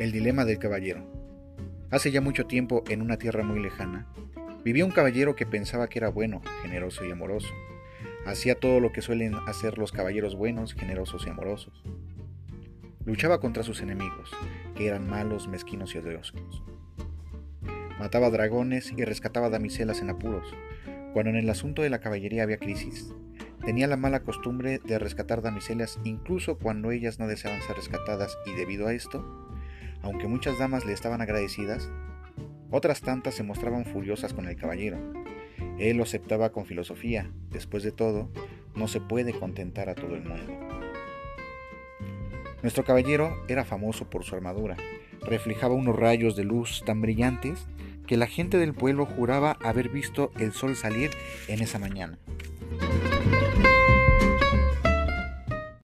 [0.00, 1.04] El dilema del caballero.
[1.90, 4.06] Hace ya mucho tiempo, en una tierra muy lejana,
[4.64, 7.52] vivía un caballero que pensaba que era bueno, generoso y amoroso.
[8.24, 11.84] Hacía todo lo que suelen hacer los caballeros buenos, generosos y amorosos.
[13.04, 14.30] Luchaba contra sus enemigos,
[14.74, 16.62] que eran malos, mezquinos y odiosos.
[17.98, 20.48] Mataba dragones y rescataba damiselas en apuros.
[21.12, 23.12] Cuando en el asunto de la caballería había crisis,
[23.66, 28.52] tenía la mala costumbre de rescatar damiselas incluso cuando ellas no deseaban ser rescatadas y
[28.52, 29.49] debido a esto,
[30.02, 31.90] aunque muchas damas le estaban agradecidas,
[32.70, 34.98] otras tantas se mostraban furiosas con el caballero.
[35.78, 37.30] Él lo aceptaba con filosofía.
[37.50, 38.30] Después de todo,
[38.74, 40.52] no se puede contentar a todo el mundo.
[42.62, 44.76] Nuestro caballero era famoso por su armadura.
[45.22, 47.66] Reflejaba unos rayos de luz tan brillantes
[48.06, 51.10] que la gente del pueblo juraba haber visto el sol salir
[51.48, 52.18] en esa mañana.